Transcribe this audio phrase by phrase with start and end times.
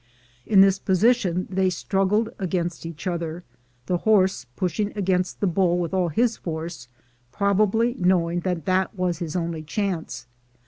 [0.47, 3.43] In this position they strug gled against each other,
[3.85, 6.87] the horse pushing against the bull with all his force,
[7.31, 10.25] probably knowing that that was his only chance.